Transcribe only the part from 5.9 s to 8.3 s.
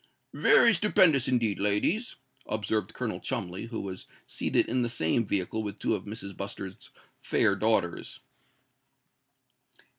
of Mrs. Bustard's fair daughters.